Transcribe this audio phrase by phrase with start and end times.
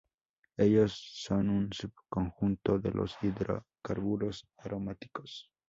[0.57, 5.51] Ellos son un subconjunto de los hidrocarburos aromáticos.